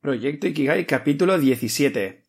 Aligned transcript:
Proyecto 0.00 0.46
Ikigai 0.46 0.86
capítulo 0.86 1.38
17. 1.38 2.24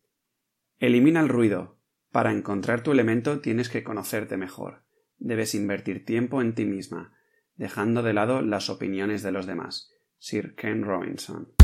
Elimina 0.78 1.20
el 1.20 1.30
ruido. 1.30 1.78
Para 2.10 2.30
encontrar 2.30 2.82
tu 2.82 2.92
elemento 2.92 3.40
tienes 3.40 3.70
que 3.70 3.82
conocerte 3.82 4.36
mejor. 4.36 4.84
Debes 5.16 5.54
invertir 5.54 6.04
tiempo 6.04 6.42
en 6.42 6.54
ti 6.54 6.66
misma, 6.66 7.16
dejando 7.54 8.02
de 8.02 8.12
lado 8.12 8.42
las 8.42 8.68
opiniones 8.68 9.22
de 9.22 9.32
los 9.32 9.46
demás. 9.46 9.90
Sir 10.18 10.54
Ken 10.54 10.84
Robinson. 10.84 11.54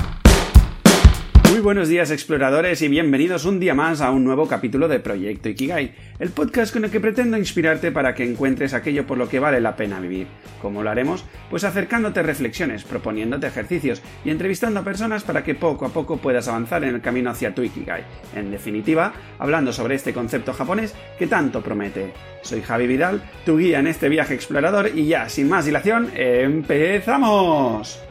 Muy 1.48 1.60
buenos 1.60 1.88
días 1.88 2.10
exploradores 2.10 2.82
y 2.82 2.88
bienvenidos 2.88 3.46
un 3.46 3.58
día 3.58 3.72
más 3.72 4.02
a 4.02 4.10
un 4.10 4.22
nuevo 4.22 4.46
capítulo 4.46 4.86
de 4.86 5.00
Proyecto 5.00 5.48
Ikigai, 5.48 5.94
el 6.18 6.28
podcast 6.28 6.74
con 6.74 6.84
el 6.84 6.90
que 6.90 7.00
pretendo 7.00 7.38
inspirarte 7.38 7.90
para 7.90 8.14
que 8.14 8.22
encuentres 8.22 8.74
aquello 8.74 9.06
por 9.06 9.16
lo 9.16 9.30
que 9.30 9.40
vale 9.40 9.58
la 9.58 9.74
pena 9.74 9.98
vivir. 9.98 10.26
¿Cómo 10.60 10.82
lo 10.82 10.90
haremos? 10.90 11.24
Pues 11.48 11.64
acercándote 11.64 12.22
reflexiones, 12.22 12.84
proponiéndote 12.84 13.46
ejercicios 13.46 14.02
y 14.26 14.30
entrevistando 14.30 14.80
a 14.80 14.84
personas 14.84 15.24
para 15.24 15.42
que 15.42 15.54
poco 15.54 15.86
a 15.86 15.88
poco 15.88 16.18
puedas 16.18 16.48
avanzar 16.48 16.84
en 16.84 16.96
el 16.96 17.00
camino 17.00 17.30
hacia 17.30 17.54
tu 17.54 17.62
Ikigai. 17.62 18.04
En 18.36 18.50
definitiva, 18.50 19.14
hablando 19.38 19.72
sobre 19.72 19.94
este 19.94 20.12
concepto 20.12 20.52
japonés 20.52 20.94
que 21.18 21.28
tanto 21.28 21.62
promete. 21.62 22.12
Soy 22.42 22.60
Javi 22.60 22.86
Vidal, 22.86 23.22
tu 23.46 23.56
guía 23.56 23.78
en 23.78 23.86
este 23.86 24.10
viaje 24.10 24.34
explorador 24.34 24.90
y 24.94 25.06
ya, 25.06 25.30
sin 25.30 25.48
más 25.48 25.64
dilación, 25.64 26.10
¡empezamos! 26.14 28.07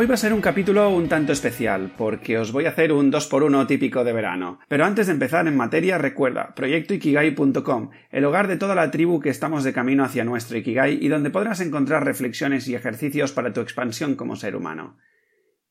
Hoy 0.00 0.06
va 0.06 0.14
a 0.14 0.16
ser 0.16 0.32
un 0.32 0.40
capítulo 0.40 0.90
un 0.90 1.08
tanto 1.08 1.32
especial, 1.32 1.90
porque 1.98 2.38
os 2.38 2.52
voy 2.52 2.66
a 2.66 2.68
hacer 2.68 2.92
un 2.92 3.10
2x1 3.10 3.66
típico 3.66 4.04
de 4.04 4.12
verano. 4.12 4.60
Pero 4.68 4.84
antes 4.84 5.08
de 5.08 5.12
empezar 5.12 5.48
en 5.48 5.56
materia, 5.56 5.98
recuerda, 5.98 6.54
proyectoikigai.com, 6.54 7.90
el 8.12 8.24
hogar 8.24 8.46
de 8.46 8.56
toda 8.56 8.76
la 8.76 8.92
tribu 8.92 9.18
que 9.18 9.30
estamos 9.30 9.64
de 9.64 9.72
camino 9.72 10.04
hacia 10.04 10.22
nuestro 10.22 10.56
Ikigai 10.56 11.04
y 11.04 11.08
donde 11.08 11.30
podrás 11.30 11.58
encontrar 11.58 12.04
reflexiones 12.04 12.68
y 12.68 12.76
ejercicios 12.76 13.32
para 13.32 13.52
tu 13.52 13.60
expansión 13.60 14.14
como 14.14 14.36
ser 14.36 14.54
humano. 14.54 14.98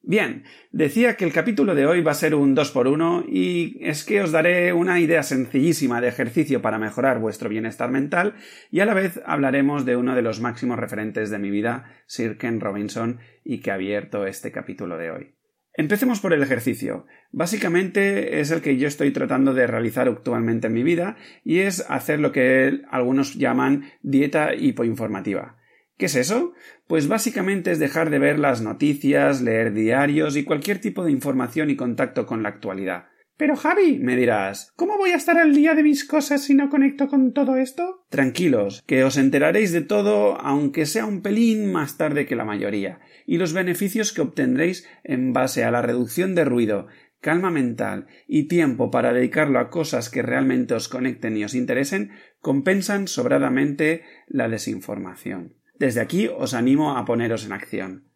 Bien, 0.01 0.43
decía 0.71 1.17
que 1.17 1.25
el 1.25 1.33
capítulo 1.33 1.75
de 1.75 1.85
hoy 1.85 2.01
va 2.01 2.11
a 2.11 2.15
ser 2.15 2.33
un 2.33 2.55
2x1 2.55 3.25
y 3.27 3.77
es 3.81 4.05
que 4.05 4.21
os 4.21 4.31
daré 4.31 4.71
una 4.71 4.99
idea 5.01 5.21
sencillísima 5.21 5.99
de 5.99 6.07
ejercicio 6.07 6.61
para 6.61 6.79
mejorar 6.79 7.19
vuestro 7.19 7.49
bienestar 7.49 7.91
mental 7.91 8.35
y 8.71 8.79
a 8.79 8.85
la 8.85 8.93
vez 8.93 9.21
hablaremos 9.25 9.85
de 9.85 9.97
uno 9.97 10.15
de 10.15 10.21
los 10.21 10.39
máximos 10.39 10.79
referentes 10.79 11.29
de 11.29 11.39
mi 11.39 11.49
vida, 11.49 11.91
Sir 12.05 12.37
Ken 12.37 12.61
Robinson, 12.61 13.19
y 13.43 13.59
que 13.59 13.71
ha 13.71 13.73
abierto 13.73 14.25
este 14.25 14.51
capítulo 14.51 14.97
de 14.97 15.11
hoy. 15.11 15.37
Empecemos 15.73 16.21
por 16.21 16.33
el 16.33 16.41
ejercicio. 16.41 17.05
Básicamente 17.31 18.39
es 18.39 18.49
el 18.49 18.61
que 18.61 18.77
yo 18.77 18.87
estoy 18.87 19.11
tratando 19.11 19.53
de 19.53 19.67
realizar 19.67 20.07
actualmente 20.07 20.67
en 20.67 20.73
mi 20.73 20.81
vida 20.81 21.17
y 21.43 21.59
es 21.59 21.85
hacer 21.87 22.19
lo 22.19 22.31
que 22.31 22.81
algunos 22.89 23.35
llaman 23.35 23.91
dieta 24.01 24.55
hipoinformativa. 24.55 25.57
¿Qué 25.97 26.05
es 26.05 26.15
eso? 26.15 26.53
Pues 26.87 27.07
básicamente 27.07 27.71
es 27.71 27.79
dejar 27.79 28.11
de 28.11 28.19
ver 28.19 28.37
las 28.37 28.61
noticias, 28.61 29.41
leer 29.41 29.73
diarios 29.73 30.37
y 30.37 30.43
cualquier 30.43 30.79
tipo 30.79 31.03
de 31.03 31.11
información 31.11 31.71
y 31.71 31.75
contacto 31.75 32.27
con 32.27 32.43
la 32.43 32.49
actualidad. 32.49 33.05
Pero 33.35 33.55
Javi, 33.55 33.99
me 33.99 34.15
dirás, 34.15 34.71
¿cómo 34.75 34.97
voy 34.97 35.11
a 35.11 35.15
estar 35.15 35.37
al 35.37 35.53
día 35.53 35.73
de 35.75 35.83
mis 35.83 36.05
cosas 36.05 36.43
si 36.43 36.53
no 36.53 36.69
conecto 36.69 37.07
con 37.07 37.33
todo 37.33 37.55
esto? 37.55 38.05
Tranquilos, 38.09 38.83
que 38.87 39.03
os 39.03 39.17
enteraréis 39.17 39.71
de 39.71 39.81
todo, 39.81 40.39
aunque 40.41 40.85
sea 40.85 41.05
un 41.05 41.21
pelín 41.21 41.71
más 41.71 41.97
tarde 41.97 42.25
que 42.25 42.35
la 42.35 42.45
mayoría, 42.45 42.99
y 43.25 43.37
los 43.37 43.53
beneficios 43.53 44.11
que 44.11 44.21
obtendréis 44.21 44.87
en 45.03 45.33
base 45.33 45.63
a 45.63 45.71
la 45.71 45.83
reducción 45.83 46.33
de 46.33 46.45
ruido, 46.45 46.87
calma 47.21 47.51
mental 47.51 48.07
y 48.27 48.47
tiempo 48.47 48.89
para 48.89 49.13
dedicarlo 49.13 49.59
a 49.59 49.69
cosas 49.69 50.09
que 50.09 50.21
realmente 50.23 50.73
os 50.73 50.87
conecten 50.87 51.37
y 51.37 51.43
os 51.43 51.53
interesen, 51.53 52.11
compensan 52.39 53.07
sobradamente 53.07 54.03
la 54.27 54.47
desinformación. 54.47 55.53
Desde 55.79 56.01
aquí 56.01 56.27
os 56.27 56.53
animo 56.53 56.97
a 56.97 57.05
poneros 57.05 57.45
en 57.45 57.51
acción. 57.51 58.11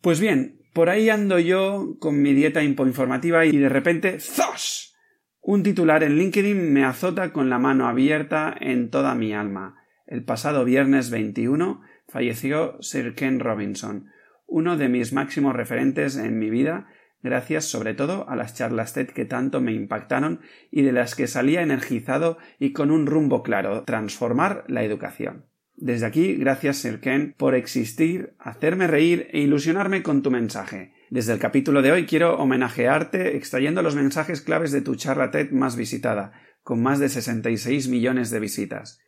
Pues 0.00 0.20
bien, 0.20 0.60
por 0.72 0.88
ahí 0.88 1.10
ando 1.10 1.38
yo 1.38 1.96
con 1.98 2.22
mi 2.22 2.32
dieta 2.34 2.62
impoinformativa 2.62 3.44
y 3.46 3.56
de 3.56 3.68
repente 3.68 4.20
¡zos! 4.20 4.96
Un 5.40 5.62
titular 5.62 6.04
en 6.04 6.16
LinkedIn 6.16 6.72
me 6.72 6.84
azota 6.84 7.32
con 7.32 7.50
la 7.50 7.58
mano 7.58 7.88
abierta 7.88 8.54
en 8.60 8.90
toda 8.90 9.14
mi 9.14 9.32
alma. 9.32 9.84
El 10.06 10.24
pasado 10.24 10.64
viernes 10.64 11.10
21 11.10 11.80
falleció 12.06 12.76
Sir 12.80 13.14
Ken 13.14 13.40
Robinson, 13.40 14.10
uno 14.46 14.76
de 14.76 14.88
mis 14.88 15.12
máximos 15.12 15.54
referentes 15.54 16.16
en 16.16 16.38
mi 16.38 16.50
vida, 16.50 16.86
gracias 17.22 17.64
sobre 17.64 17.94
todo 17.94 18.28
a 18.28 18.36
las 18.36 18.54
charlas 18.54 18.92
TED 18.92 19.08
que 19.08 19.24
tanto 19.24 19.60
me 19.60 19.72
impactaron 19.72 20.40
y 20.70 20.82
de 20.82 20.92
las 20.92 21.14
que 21.14 21.26
salía 21.26 21.62
energizado 21.62 22.38
y 22.58 22.72
con 22.72 22.90
un 22.90 23.06
rumbo 23.06 23.42
claro, 23.42 23.84
transformar 23.84 24.64
la 24.68 24.84
educación. 24.84 25.46
Desde 25.82 26.06
aquí, 26.06 26.36
gracias 26.36 26.76
Sir 26.76 27.00
Ken 27.00 27.34
por 27.36 27.56
existir, 27.56 28.36
hacerme 28.38 28.86
reír 28.86 29.26
e 29.32 29.40
ilusionarme 29.40 30.04
con 30.04 30.22
tu 30.22 30.30
mensaje. 30.30 30.92
Desde 31.10 31.32
el 31.32 31.40
capítulo 31.40 31.82
de 31.82 31.90
hoy 31.90 32.06
quiero 32.06 32.36
homenajearte 32.36 33.36
extrayendo 33.36 33.82
los 33.82 33.96
mensajes 33.96 34.42
claves 34.42 34.70
de 34.70 34.80
tu 34.80 34.94
charla 34.94 35.32
TED 35.32 35.50
más 35.50 35.74
visitada, 35.74 36.34
con 36.62 36.80
más 36.80 37.00
de 37.00 37.08
66 37.08 37.88
millones 37.88 38.30
de 38.30 38.38
visitas. 38.38 39.00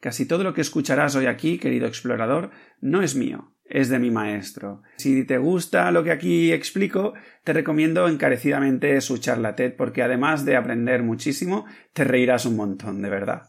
Casi 0.00 0.24
todo 0.24 0.42
lo 0.42 0.54
que 0.54 0.62
escucharás 0.62 1.14
hoy 1.16 1.26
aquí, 1.26 1.58
querido 1.58 1.86
explorador, 1.86 2.50
no 2.80 3.02
es 3.02 3.14
mío, 3.14 3.52
es 3.66 3.90
de 3.90 3.98
mi 3.98 4.10
maestro. 4.10 4.80
Si 4.96 5.22
te 5.24 5.36
gusta 5.36 5.90
lo 5.90 6.02
que 6.02 6.12
aquí 6.12 6.50
explico, 6.50 7.12
te 7.44 7.52
recomiendo 7.52 8.08
encarecidamente 8.08 8.98
su 9.02 9.18
charla 9.18 9.54
TED 9.54 9.74
porque 9.76 10.02
además 10.02 10.46
de 10.46 10.56
aprender 10.56 11.02
muchísimo, 11.02 11.66
te 11.92 12.04
reirás 12.04 12.46
un 12.46 12.56
montón, 12.56 13.02
de 13.02 13.10
verdad. 13.10 13.42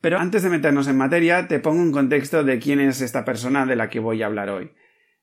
Pero 0.00 0.18
antes 0.18 0.42
de 0.42 0.50
meternos 0.50 0.88
en 0.88 0.96
materia, 0.96 1.46
te 1.46 1.58
pongo 1.58 1.82
un 1.82 1.92
contexto 1.92 2.42
de 2.42 2.58
quién 2.58 2.80
es 2.80 3.00
esta 3.00 3.24
persona 3.24 3.66
de 3.66 3.76
la 3.76 3.90
que 3.90 4.00
voy 4.00 4.22
a 4.22 4.26
hablar 4.26 4.48
hoy. 4.48 4.72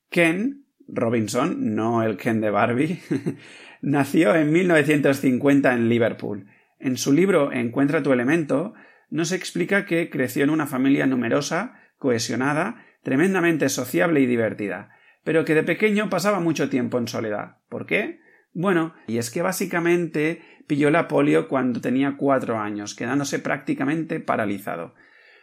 Ken 0.09 0.65
Robinson, 0.87 1.75
no 1.75 2.03
el 2.03 2.17
Ken 2.17 2.41
de 2.41 2.51
Barbie, 2.51 3.01
nació 3.81 4.35
en 4.35 4.51
1950 4.51 5.73
en 5.73 5.89
Liverpool. 5.89 6.47
En 6.79 6.97
su 6.97 7.11
libro 7.11 7.51
Encuentra 7.51 8.03
tu 8.03 8.13
elemento, 8.13 8.73
nos 9.09 9.31
explica 9.31 9.85
que 9.85 10.09
creció 10.09 10.43
en 10.43 10.49
una 10.49 10.67
familia 10.67 11.07
numerosa, 11.07 11.79
cohesionada, 11.97 12.85
tremendamente 13.03 13.69
sociable 13.69 14.19
y 14.21 14.25
divertida, 14.25 14.91
pero 15.23 15.43
que 15.43 15.55
de 15.55 15.63
pequeño 15.63 16.09
pasaba 16.09 16.39
mucho 16.39 16.69
tiempo 16.69 16.97
en 16.97 17.07
soledad. 17.07 17.57
¿Por 17.69 17.85
qué? 17.85 18.19
Bueno, 18.53 18.93
y 19.07 19.17
es 19.17 19.29
que 19.31 19.41
básicamente 19.41 20.41
pilló 20.67 20.89
la 20.89 21.07
polio 21.07 21.47
cuando 21.47 21.81
tenía 21.81 22.15
cuatro 22.17 22.59
años, 22.59 22.93
quedándose 22.93 23.39
prácticamente 23.39 24.19
paralizado. 24.19 24.93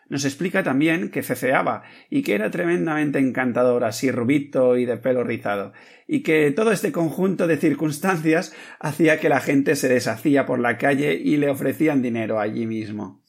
Nos 0.09 0.27
explica 0.27 0.63
también 0.63 1.11
que 1.11 1.23
ceceaba 1.23 1.83
y 2.11 2.23
que 2.23 2.35
era 2.35 2.51
tremendamente 2.51 3.19
encantador, 3.19 3.85
así 3.85 4.11
rubito 4.11 4.77
y 4.77 4.85
de 4.85 4.99
pelo 4.99 5.25
rizado, 5.25 5.73
y 6.07 6.23
que 6.23 6.51
todo 6.51 6.73
este 6.73 6.93
conjunto 6.93 7.47
de 7.47 7.57
circunstancias 7.57 8.55
hacía 8.81 9.19
que 9.19 9.31
la 9.31 9.41
gente 9.41 9.77
se 9.77 9.89
deshacía 9.89 10.45
por 10.45 10.59
la 10.59 10.77
calle 10.77 11.15
y 11.15 11.39
le 11.39 11.49
ofrecían 11.49 12.03
dinero 12.03 12.39
allí 12.39 12.67
mismo. 12.67 13.23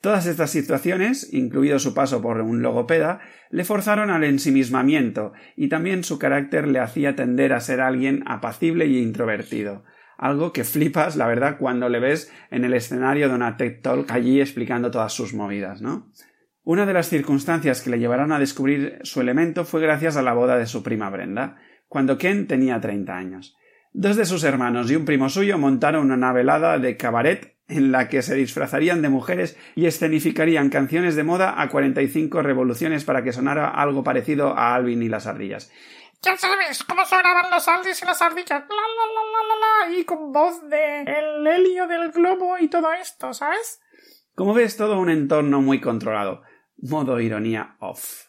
Todas 0.00 0.26
estas 0.26 0.50
situaciones, 0.50 1.32
incluido 1.34 1.78
su 1.80 1.92
paso 1.92 2.22
por 2.22 2.40
un 2.40 2.62
logopeda, 2.62 3.20
le 3.50 3.64
forzaron 3.64 4.10
al 4.10 4.22
ensimismamiento 4.22 5.32
y 5.56 5.68
también 5.68 6.04
su 6.04 6.18
carácter 6.18 6.68
le 6.68 6.78
hacía 6.78 7.16
tender 7.16 7.52
a 7.52 7.60
ser 7.60 7.80
alguien 7.80 8.22
apacible 8.26 8.86
y 8.86 8.98
introvertido. 8.98 9.84
Algo 10.18 10.52
que 10.52 10.64
flipas, 10.64 11.16
la 11.16 11.28
verdad, 11.28 11.56
cuando 11.58 11.88
le 11.88 12.00
ves 12.00 12.30
en 12.50 12.64
el 12.64 12.74
escenario 12.74 13.28
de 13.28 13.36
una 13.36 13.56
TED 13.56 13.80
Talk 13.80 14.10
allí 14.10 14.40
explicando 14.40 14.90
todas 14.90 15.12
sus 15.12 15.32
movidas, 15.32 15.80
¿no? 15.80 16.10
Una 16.64 16.84
de 16.84 16.92
las 16.92 17.08
circunstancias 17.08 17.80
que 17.80 17.90
le 17.90 17.98
llevaron 17.98 18.32
a 18.32 18.38
descubrir 18.38 18.98
su 19.02 19.20
elemento 19.20 19.64
fue 19.64 19.80
gracias 19.80 20.16
a 20.16 20.22
la 20.22 20.34
boda 20.34 20.58
de 20.58 20.66
su 20.66 20.82
prima 20.82 21.08
Brenda, 21.08 21.56
cuando 21.86 22.18
Ken 22.18 22.46
tenía 22.46 22.80
treinta 22.80 23.16
años. 23.16 23.56
Dos 23.92 24.16
de 24.16 24.26
sus 24.26 24.44
hermanos 24.44 24.90
y 24.90 24.96
un 24.96 25.04
primo 25.04 25.30
suyo 25.30 25.56
montaron 25.56 26.10
una 26.10 26.32
velada 26.32 26.78
de 26.78 26.96
cabaret 26.96 27.56
en 27.68 27.92
la 27.92 28.08
que 28.08 28.22
se 28.22 28.34
disfrazarían 28.34 29.02
de 29.02 29.08
mujeres 29.08 29.56
y 29.76 29.86
escenificarían 29.86 30.68
canciones 30.68 31.16
de 31.16 31.24
moda 31.24 31.60
a 31.60 31.68
45 31.68 32.42
revoluciones 32.42 33.04
para 33.04 33.22
que 33.22 33.32
sonara 33.32 33.68
algo 33.68 34.02
parecido 34.02 34.56
a 34.56 34.74
Alvin 34.74 35.02
y 35.02 35.08
las 35.08 35.26
ardillas. 35.26 35.70
Ya 36.22 36.36
sabes 36.36 36.82
cómo 36.82 37.04
sonaban 37.04 37.50
los 37.50 37.68
Aldis 37.68 38.02
y 38.02 38.04
las 38.04 38.20
ardillas, 38.20 38.50
la, 38.50 38.66
la, 38.66 39.06
la, 39.14 39.27
y 39.96 40.04
con 40.04 40.32
voz 40.32 40.68
de 40.68 41.02
el 41.02 41.46
helio 41.46 41.86
del 41.86 42.10
globo 42.10 42.58
y 42.58 42.68
todo 42.68 42.92
esto, 42.92 43.32
¿sabes? 43.32 43.80
Como 44.34 44.54
ves, 44.54 44.76
todo 44.76 44.98
un 44.98 45.10
entorno 45.10 45.60
muy 45.60 45.80
controlado. 45.80 46.42
Modo 46.76 47.20
ironía 47.20 47.76
off. 47.80 48.28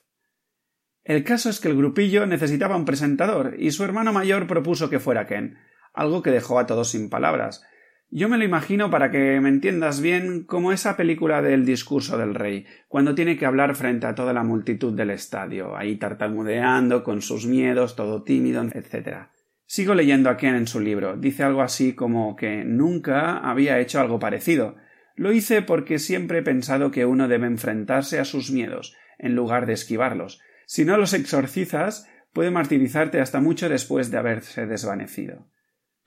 El 1.03 1.23
caso 1.23 1.49
es 1.49 1.59
que 1.59 1.67
el 1.67 1.77
grupillo 1.77 2.25
necesitaba 2.25 2.75
un 2.75 2.85
presentador 2.85 3.55
y 3.57 3.71
su 3.71 3.83
hermano 3.83 4.13
mayor 4.13 4.47
propuso 4.47 4.89
que 4.89 4.99
fuera 4.99 5.25
Ken, 5.25 5.57
algo 5.93 6.21
que 6.21 6.31
dejó 6.31 6.59
a 6.59 6.65
todos 6.65 6.89
sin 6.89 7.09
palabras. 7.09 7.63
Yo 8.11 8.27
me 8.27 8.39
lo 8.39 8.43
imagino 8.43 8.89
para 8.89 9.11
que 9.11 9.39
me 9.39 9.49
entiendas 9.49 10.01
bien 10.01 10.43
como 10.43 10.71
esa 10.71 10.97
película 10.97 11.43
del 11.43 11.63
discurso 11.63 12.17
del 12.17 12.33
rey, 12.33 12.65
cuando 12.87 13.13
tiene 13.13 13.37
que 13.37 13.45
hablar 13.45 13.75
frente 13.75 14.07
a 14.07 14.15
toda 14.15 14.33
la 14.33 14.43
multitud 14.43 14.93
del 14.93 15.11
estadio, 15.11 15.77
ahí 15.77 15.95
tartamudeando, 15.97 17.03
con 17.03 17.21
sus 17.21 17.45
miedos, 17.45 17.95
todo 17.95 18.23
tímido, 18.23 18.63
etc. 18.63 19.29
Sigo 19.71 19.93
leyendo 19.93 20.31
a 20.31 20.37
Ken 20.37 20.55
en 20.55 20.65
su 20.65 20.79
libro. 20.79 21.15
Dice 21.15 21.43
algo 21.43 21.61
así 21.61 21.93
como 21.93 22.35
que 22.35 22.63
nunca 22.63 23.37
había 23.37 23.77
hecho 23.77 23.99
algo 23.99 24.17
parecido. 24.17 24.77
Lo 25.15 25.31
hice 25.31 25.61
porque 25.61 25.99
siempre 25.99 26.39
he 26.39 26.41
pensado 26.41 26.89
que 26.89 27.05
uno 27.05 27.27
debe 27.27 27.45
enfrentarse 27.45 28.17
a 28.17 28.25
sus 28.25 28.49
miedos, 28.49 28.97
en 29.19 29.35
lugar 29.35 29.67
de 29.67 29.73
esquivarlos. 29.73 30.41
Si 30.65 30.85
no 30.85 30.97
los 30.97 31.13
exorcizas, 31.13 32.09
puede 32.33 32.49
martirizarte 32.49 33.21
hasta 33.21 33.41
mucho 33.41 33.69
después 33.69 34.09
de 34.09 34.17
haberse 34.17 34.65
desvanecido. 34.65 35.51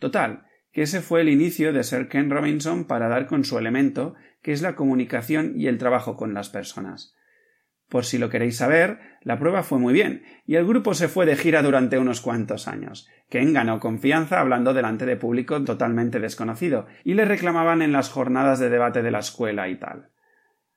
Total, 0.00 0.44
que 0.72 0.82
ese 0.82 1.00
fue 1.00 1.20
el 1.20 1.28
inicio 1.28 1.72
de 1.72 1.84
Sir 1.84 2.08
Ken 2.08 2.30
Robinson 2.30 2.88
para 2.88 3.06
dar 3.06 3.28
con 3.28 3.44
su 3.44 3.58
elemento, 3.58 4.16
que 4.42 4.50
es 4.50 4.60
la 4.60 4.74
comunicación 4.74 5.52
y 5.54 5.68
el 5.68 5.78
trabajo 5.78 6.16
con 6.16 6.34
las 6.34 6.48
personas. 6.48 7.14
Por 7.92 8.06
si 8.06 8.16
lo 8.16 8.30
queréis 8.30 8.56
saber, 8.56 9.00
la 9.20 9.38
prueba 9.38 9.62
fue 9.62 9.78
muy 9.78 9.92
bien, 9.92 10.22
y 10.46 10.54
el 10.54 10.66
grupo 10.66 10.94
se 10.94 11.08
fue 11.08 11.26
de 11.26 11.36
gira 11.36 11.62
durante 11.62 11.98
unos 11.98 12.22
cuantos 12.22 12.66
años. 12.66 13.06
Ken 13.28 13.52
ganó 13.52 13.80
confianza 13.80 14.40
hablando 14.40 14.72
delante 14.72 15.04
de 15.04 15.18
público 15.18 15.62
totalmente 15.62 16.18
desconocido, 16.18 16.86
y 17.04 17.12
le 17.12 17.26
reclamaban 17.26 17.82
en 17.82 17.92
las 17.92 18.08
jornadas 18.08 18.58
de 18.60 18.70
debate 18.70 19.02
de 19.02 19.10
la 19.10 19.18
escuela 19.18 19.68
y 19.68 19.76
tal. 19.76 20.08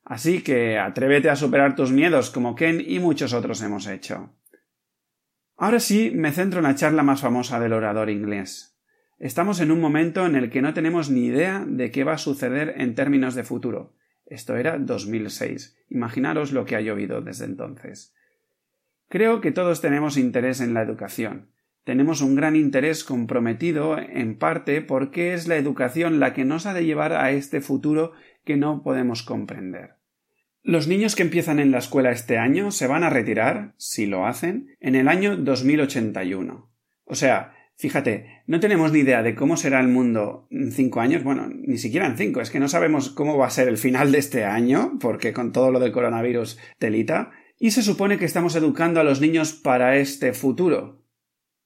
Así 0.04 0.42
que 0.42 0.78
atrévete 0.78 1.30
a 1.30 1.36
superar 1.36 1.74
tus 1.74 1.90
miedos 1.90 2.30
como 2.30 2.54
Ken 2.54 2.84
y 2.86 2.98
muchos 2.98 3.32
otros 3.32 3.62
hemos 3.62 3.86
hecho. 3.86 4.34
Ahora 5.56 5.80
sí 5.80 6.12
me 6.14 6.32
centro 6.32 6.58
en 6.58 6.64
la 6.64 6.74
charla 6.74 7.02
más 7.02 7.22
famosa 7.22 7.58
del 7.58 7.72
orador 7.72 8.10
inglés. 8.10 8.78
Estamos 9.18 9.60
en 9.60 9.70
un 9.70 9.80
momento 9.80 10.26
en 10.26 10.36
el 10.36 10.50
que 10.50 10.60
no 10.60 10.74
tenemos 10.74 11.08
ni 11.08 11.24
idea 11.24 11.64
de 11.66 11.90
qué 11.90 12.04
va 12.04 12.12
a 12.12 12.18
suceder 12.18 12.74
en 12.76 12.94
términos 12.94 13.34
de 13.34 13.42
futuro. 13.42 13.94
Esto 14.26 14.56
era 14.56 14.78
2006. 14.78 15.78
Imaginaros 15.88 16.52
lo 16.52 16.64
que 16.64 16.76
ha 16.76 16.80
llovido 16.80 17.22
desde 17.22 17.44
entonces. 17.44 18.14
Creo 19.08 19.40
que 19.40 19.52
todos 19.52 19.80
tenemos 19.80 20.16
interés 20.16 20.60
en 20.60 20.74
la 20.74 20.82
educación. 20.82 21.50
Tenemos 21.84 22.20
un 22.20 22.34
gran 22.34 22.56
interés 22.56 23.04
comprometido 23.04 23.96
en 23.96 24.36
parte 24.36 24.82
porque 24.82 25.32
es 25.34 25.46
la 25.46 25.56
educación 25.56 26.18
la 26.18 26.34
que 26.34 26.44
nos 26.44 26.66
ha 26.66 26.74
de 26.74 26.84
llevar 26.84 27.12
a 27.12 27.30
este 27.30 27.60
futuro 27.60 28.12
que 28.44 28.56
no 28.56 28.82
podemos 28.82 29.22
comprender. 29.22 29.94
Los 30.64 30.88
niños 30.88 31.14
que 31.14 31.22
empiezan 31.22 31.60
en 31.60 31.70
la 31.70 31.78
escuela 31.78 32.10
este 32.10 32.38
año 32.38 32.72
se 32.72 32.88
van 32.88 33.04
a 33.04 33.10
retirar, 33.10 33.74
si 33.76 34.06
lo 34.06 34.26
hacen, 34.26 34.74
en 34.80 34.96
el 34.96 35.06
año 35.06 35.36
2081. 35.36 36.68
O 37.04 37.14
sea, 37.14 37.55
Fíjate, 37.78 38.42
no 38.46 38.58
tenemos 38.58 38.90
ni 38.90 39.00
idea 39.00 39.22
de 39.22 39.34
cómo 39.34 39.58
será 39.58 39.80
el 39.80 39.88
mundo 39.88 40.46
en 40.50 40.72
cinco 40.72 41.00
años, 41.00 41.22
bueno, 41.22 41.48
ni 41.48 41.76
siquiera 41.76 42.06
en 42.06 42.16
cinco, 42.16 42.40
es 42.40 42.50
que 42.50 42.58
no 42.58 42.68
sabemos 42.68 43.10
cómo 43.10 43.36
va 43.36 43.46
a 43.46 43.50
ser 43.50 43.68
el 43.68 43.76
final 43.76 44.12
de 44.12 44.18
este 44.18 44.44
año, 44.44 44.98
porque 44.98 45.34
con 45.34 45.52
todo 45.52 45.70
lo 45.70 45.78
del 45.78 45.92
coronavirus 45.92 46.58
telita, 46.78 47.32
y 47.58 47.72
se 47.72 47.82
supone 47.82 48.16
que 48.16 48.24
estamos 48.24 48.56
educando 48.56 48.98
a 49.00 49.04
los 49.04 49.20
niños 49.20 49.52
para 49.52 49.96
este 49.98 50.32
futuro. 50.32 51.04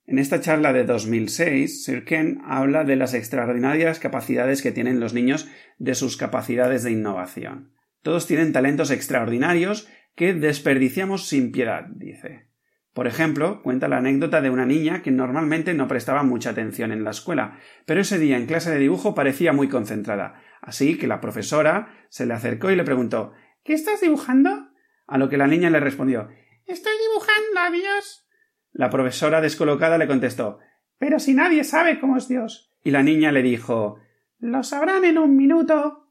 En 0.05 0.19
esta 0.19 0.41
charla 0.41 0.73
de 0.73 0.83
2006, 0.83 1.85
Sir 1.85 2.03
Ken 2.03 2.41
habla 2.43 2.83
de 2.83 2.97
las 2.97 3.13
extraordinarias 3.13 3.99
capacidades 3.99 4.61
que 4.61 4.73
tienen 4.73 4.99
los 4.99 5.13
niños 5.13 5.47
de 5.77 5.95
sus 5.95 6.17
capacidades 6.17 6.83
de 6.83 6.91
innovación. 6.91 7.71
Todos 8.01 8.27
tienen 8.27 8.51
talentos 8.51 8.91
extraordinarios 8.91 9.87
que 10.15 10.33
desperdiciamos 10.33 11.29
sin 11.29 11.53
piedad, 11.53 11.85
dice. 11.95 12.50
Por 12.93 13.07
ejemplo, 13.07 13.61
cuenta 13.61 13.87
la 13.87 13.97
anécdota 13.97 14.41
de 14.41 14.49
una 14.49 14.65
niña 14.65 15.01
que 15.01 15.11
normalmente 15.11 15.73
no 15.73 15.87
prestaba 15.87 16.23
mucha 16.23 16.49
atención 16.49 16.91
en 16.91 17.05
la 17.05 17.11
escuela, 17.11 17.57
pero 17.85 18.01
ese 18.01 18.19
día 18.19 18.37
en 18.37 18.47
clase 18.47 18.69
de 18.69 18.79
dibujo 18.79 19.15
parecía 19.15 19.53
muy 19.53 19.69
concentrada, 19.69 20.41
así 20.61 20.97
que 20.97 21.07
la 21.07 21.21
profesora 21.21 21.95
se 22.09 22.25
le 22.25 22.33
acercó 22.33 22.69
y 22.69 22.75
le 22.75 22.83
preguntó 22.83 23.31
¿Qué 23.63 23.73
estás 23.73 24.01
dibujando? 24.01 24.69
A 25.07 25.17
lo 25.17 25.29
que 25.29 25.37
la 25.37 25.47
niña 25.47 25.69
le 25.69 25.79
respondió 25.79 26.27
Estoy 26.65 26.93
dibujando 27.09 27.59
a 27.59 27.71
Dios. 27.71 28.27
La 28.73 28.89
profesora 28.89 29.39
descolocada 29.39 29.97
le 29.97 30.07
contestó 30.07 30.59
Pero 30.97 31.19
si 31.19 31.33
nadie 31.33 31.63
sabe 31.63 31.99
cómo 31.99 32.17
es 32.17 32.27
Dios. 32.27 32.73
Y 32.83 32.91
la 32.91 33.03
niña 33.03 33.31
le 33.31 33.41
dijo 33.41 33.99
Lo 34.39 34.63
sabrán 34.63 35.05
en 35.05 35.17
un 35.17 35.37
minuto. 35.37 36.09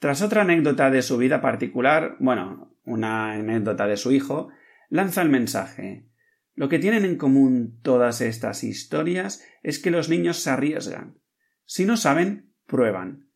Tras 0.00 0.20
otra 0.20 0.42
anécdota 0.42 0.90
de 0.90 1.02
su 1.02 1.16
vida 1.16 1.40
particular, 1.40 2.16
bueno, 2.18 2.76
una 2.84 3.34
anécdota 3.34 3.86
de 3.86 3.96
su 3.96 4.10
hijo, 4.10 4.48
lanza 4.92 5.22
el 5.22 5.30
mensaje. 5.30 6.06
Lo 6.54 6.68
que 6.68 6.78
tienen 6.78 7.06
en 7.06 7.16
común 7.16 7.80
todas 7.82 8.20
estas 8.20 8.62
historias 8.62 9.42
es 9.62 9.78
que 9.78 9.90
los 9.90 10.10
niños 10.10 10.40
se 10.40 10.50
arriesgan. 10.50 11.18
Si 11.64 11.86
no 11.86 11.96
saben, 11.96 12.52
prueban. 12.66 13.30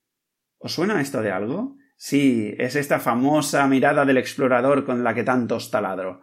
¿Os 0.59 0.75
suena 0.75 1.01
esto 1.01 1.23
de 1.23 1.31
algo? 1.31 1.79
Sí, 1.97 2.55
es 2.59 2.77
esta 2.77 3.01
famosa 3.01 3.67
mirada 3.69 4.05
del 4.05 4.19
explorador 4.19 4.85
con 4.85 5.03
la 5.03 5.15
que 5.15 5.25
tantos 5.25 5.71
taladro. 5.71 6.21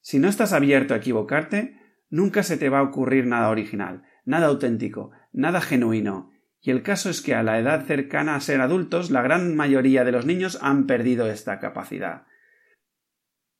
Si 0.00 0.18
no 0.18 0.26
estás 0.26 0.52
abierto 0.52 0.94
a 0.94 0.96
equivocarte, 0.96 1.78
nunca 2.10 2.42
se 2.42 2.56
te 2.56 2.68
va 2.68 2.80
a 2.80 2.82
ocurrir 2.82 3.24
nada 3.26 3.50
original, 3.50 4.02
nada 4.24 4.48
auténtico, 4.48 5.12
nada 5.32 5.60
genuino. 5.60 6.32
Y 6.60 6.72
el 6.72 6.82
caso 6.82 7.08
es 7.08 7.22
que 7.22 7.36
a 7.36 7.44
la 7.44 7.60
edad 7.60 7.86
cercana 7.86 8.34
a 8.34 8.40
ser 8.40 8.60
adultos, 8.60 9.12
la 9.12 9.22
gran 9.22 9.54
mayoría 9.54 10.02
de 10.02 10.10
los 10.10 10.26
niños 10.26 10.58
han 10.60 10.88
perdido 10.88 11.30
esta 11.30 11.60
capacidad. 11.60 12.26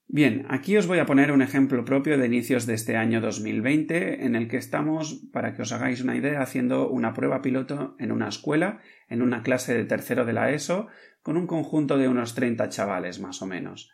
Bien, 0.09 0.47
aquí 0.49 0.77
os 0.77 0.87
voy 0.87 1.01
a 1.01 1.07
poner 1.07 1.33
un 1.33 1.43
ejemplo 1.43 1.85
propio 1.85 2.17
de 2.17 2.27
inicios 2.27 2.65
de 2.65 2.75
este 2.75 2.97
año 2.97 3.21
2020 3.21 4.25
en 4.25 4.37
el 4.37 4.47
que 4.47 4.57
estamos, 4.57 5.21
para 5.33 5.53
que 5.53 5.63
os 5.63 5.73
hagáis 5.73 6.01
una 6.01 6.17
idea, 6.17 6.43
haciendo 6.43 6.89
una 6.89 7.13
prueba 7.13 7.43
piloto 7.43 7.97
en 7.99 8.13
una 8.13 8.29
escuela, 8.29 8.81
en 9.09 9.21
una 9.21 9.43
clase 9.43 9.75
de 9.75 9.85
tercero 9.85 10.25
de 10.25 10.33
la 10.33 10.53
ESO, 10.53 10.87
con 11.23 11.37
un 11.37 11.49
conjunto 11.49 11.99
de 11.99 12.07
unos 12.07 12.37
30 12.37 12.69
chavales 12.69 13.19
más 13.19 13.43
o 13.43 13.47
menos. 13.47 13.91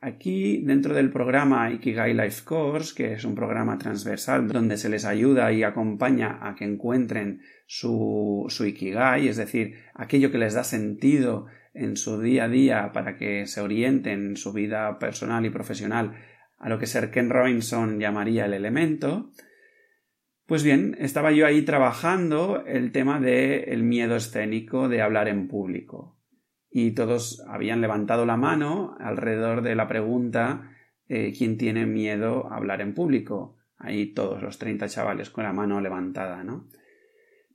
Aquí, 0.00 0.62
dentro 0.64 0.94
del 0.94 1.10
programa 1.10 1.70
Ikigai 1.70 2.14
Life 2.14 2.42
Course, 2.44 2.94
que 2.94 3.12
es 3.12 3.24
un 3.24 3.34
programa 3.34 3.76
transversal 3.76 4.48
donde 4.48 4.78
se 4.78 4.88
les 4.88 5.04
ayuda 5.04 5.52
y 5.52 5.62
acompaña 5.62 6.38
a 6.40 6.54
que 6.54 6.64
encuentren 6.64 7.42
su, 7.66 8.46
su 8.48 8.64
Ikigai, 8.64 9.28
es 9.28 9.36
decir, 9.36 9.74
aquello 9.94 10.30
que 10.30 10.38
les 10.38 10.54
da 10.54 10.64
sentido 10.64 11.46
en 11.74 11.96
su 11.96 12.20
día 12.20 12.44
a 12.44 12.48
día 12.48 12.92
para 12.92 13.16
que 13.16 13.46
se 13.46 13.60
orienten 13.60 14.28
en 14.28 14.36
su 14.36 14.52
vida 14.52 14.98
personal 14.98 15.44
y 15.44 15.50
profesional 15.50 16.14
a 16.58 16.68
lo 16.68 16.78
que 16.78 16.86
Sir 16.86 17.10
Ken 17.10 17.28
Robinson 17.28 18.00
llamaría 18.00 18.46
el 18.46 18.54
elemento, 18.54 19.32
pues 20.46 20.62
bien, 20.62 20.96
estaba 20.98 21.32
yo 21.32 21.46
ahí 21.46 21.62
trabajando 21.62 22.64
el 22.66 22.92
tema 22.92 23.20
del 23.20 23.64
el 23.66 23.82
miedo 23.82 24.16
escénico 24.16 24.88
de 24.88 25.02
hablar 25.02 25.28
en 25.28 25.48
público. 25.48 26.18
Y 26.70 26.92
todos 26.92 27.44
habían 27.48 27.80
levantado 27.80 28.24
la 28.24 28.36
mano 28.36 28.96
alrededor 28.98 29.62
de 29.62 29.74
la 29.74 29.88
pregunta 29.88 30.70
eh, 31.08 31.32
¿quién 31.36 31.58
tiene 31.58 31.86
miedo 31.86 32.50
a 32.50 32.56
hablar 32.56 32.80
en 32.80 32.94
público? 32.94 33.56
Ahí 33.76 34.14
todos 34.14 34.42
los 34.42 34.58
treinta 34.58 34.88
chavales 34.88 35.30
con 35.30 35.44
la 35.44 35.52
mano 35.52 35.80
levantada, 35.80 36.42
¿no? 36.44 36.68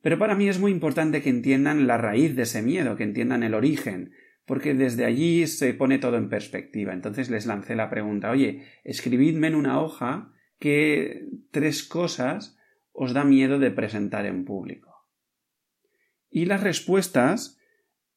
Pero 0.01 0.17
para 0.17 0.35
mí 0.35 0.47
es 0.47 0.59
muy 0.59 0.71
importante 0.71 1.21
que 1.21 1.29
entiendan 1.29 1.87
la 1.87 1.97
raíz 1.97 2.35
de 2.35 2.43
ese 2.43 2.61
miedo, 2.61 2.95
que 2.95 3.03
entiendan 3.03 3.43
el 3.43 3.53
origen, 3.53 4.13
porque 4.45 4.73
desde 4.73 5.05
allí 5.05 5.45
se 5.47 5.73
pone 5.73 5.99
todo 5.99 6.17
en 6.17 6.29
perspectiva. 6.29 6.93
Entonces 6.93 7.29
les 7.29 7.45
lancé 7.45 7.75
la 7.75 7.89
pregunta, 7.89 8.31
oye, 8.31 8.63
escribidme 8.83 9.47
en 9.47 9.55
una 9.55 9.81
hoja 9.81 10.31
qué 10.59 11.27
tres 11.51 11.83
cosas 11.83 12.57
os 12.91 13.13
da 13.13 13.23
miedo 13.23 13.59
de 13.59 13.71
presentar 13.71 14.25
en 14.25 14.45
público. 14.45 15.07
Y 16.29 16.45
las 16.45 16.63
respuestas 16.63 17.59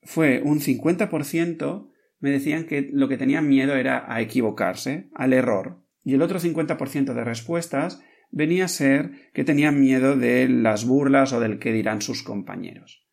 fue 0.03 0.43
un 0.43 0.61
50% 0.61 1.93
me 2.23 2.31
decían 2.31 2.67
que 2.67 2.89
lo 2.93 3.09
que 3.09 3.19
tenían 3.19 3.49
miedo 3.49 3.75
era 3.75 4.05
a 4.11 4.21
equivocarse, 4.21 5.09
al 5.13 5.33
error, 5.33 5.83
y 6.05 6.15
el 6.15 6.23
otro 6.23 6.39
50% 6.39 7.15
de 7.15 7.25
respuestas 7.25 8.01
venía 8.33 8.65
a 8.65 8.69
ser 8.69 9.31
que 9.33 9.45
tenían 9.45 9.79
miedo 9.79 10.17
de 10.17 10.49
las 10.49 10.87
burlas 10.87 11.33
o 11.33 11.41
del 11.41 11.59
que 11.59 11.73
dirán 11.73 12.03
sus 12.03 12.23
compañeros. 12.23 13.07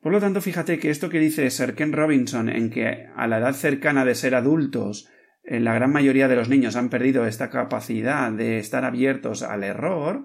Por 0.00 0.12
lo 0.12 0.20
tanto, 0.20 0.40
fíjate 0.40 0.78
que 0.78 0.90
esto 0.90 1.08
que 1.08 1.18
dice 1.18 1.50
Sir 1.50 1.74
Ken 1.74 1.92
Robinson 1.92 2.48
en 2.48 2.70
que 2.70 3.08
a 3.16 3.26
la 3.26 3.38
edad 3.38 3.54
cercana 3.54 4.04
de 4.04 4.14
ser 4.14 4.36
adultos 4.36 5.08
eh, 5.42 5.58
la 5.58 5.74
gran 5.74 5.92
mayoría 5.92 6.28
de 6.28 6.36
los 6.36 6.48
niños 6.48 6.76
han 6.76 6.90
perdido 6.90 7.26
esta 7.26 7.50
capacidad 7.50 8.30
de 8.30 8.58
estar 8.58 8.84
abiertos 8.84 9.42
al 9.42 9.64
error, 9.64 10.24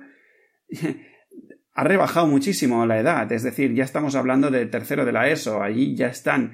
ha 1.73 1.83
rebajado 1.83 2.27
muchísimo 2.27 2.85
la 2.85 2.99
edad, 2.99 3.31
es 3.31 3.43
decir, 3.43 3.73
ya 3.73 3.85
estamos 3.85 4.15
hablando 4.15 4.51
de 4.51 4.65
tercero 4.65 5.05
de 5.05 5.13
la 5.13 5.29
ESO, 5.29 5.63
allí 5.63 5.95
ya 5.95 6.07
están 6.07 6.53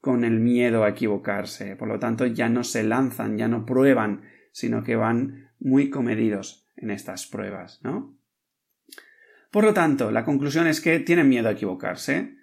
con 0.00 0.24
el 0.24 0.40
miedo 0.40 0.84
a 0.84 0.90
equivocarse, 0.90 1.76
por 1.76 1.88
lo 1.88 1.98
tanto 1.98 2.26
ya 2.26 2.48
no 2.48 2.64
se 2.64 2.82
lanzan, 2.82 3.36
ya 3.36 3.48
no 3.48 3.66
prueban, 3.66 4.22
sino 4.52 4.82
que 4.82 4.96
van 4.96 5.50
muy 5.58 5.90
comedidos 5.90 6.63
en 6.76 6.90
estas 6.90 7.26
pruebas, 7.26 7.80
¿no? 7.82 8.16
Por 9.50 9.64
lo 9.64 9.72
tanto, 9.72 10.10
la 10.10 10.24
conclusión 10.24 10.66
es 10.66 10.80
que 10.80 10.98
tienen 10.98 11.28
miedo 11.28 11.48
a 11.48 11.52
equivocarse. 11.52 12.36